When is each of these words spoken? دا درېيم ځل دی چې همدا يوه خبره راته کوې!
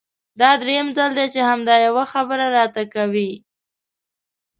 دا 0.39 0.51
درېيم 0.61 0.87
ځل 0.97 1.11
دی 1.17 1.25
چې 1.33 1.39
همدا 1.49 1.75
يوه 1.87 2.03
خبره 2.13 2.45
راته 2.57 2.83
کوې! 2.93 3.31